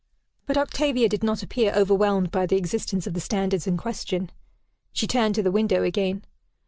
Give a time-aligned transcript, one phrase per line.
[0.47, 4.31] But Octavia did not appear overwhelmed by the existence of the standards in question.
[4.91, 6.25] She turned to the window again.